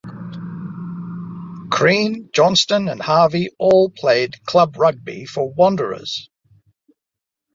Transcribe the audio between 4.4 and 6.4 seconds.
club rugby for Wanderers.